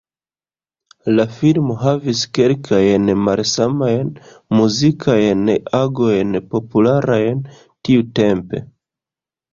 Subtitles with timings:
[1.17, 4.09] La filmo havis kelkajn malsamajn
[4.61, 5.45] muzikajn
[5.83, 8.67] agojn popularajn tiutempe.